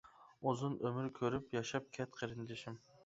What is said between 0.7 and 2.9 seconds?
ئۆمۈر كۆرۈپ ياشاپ كەت قېرىندىشىم!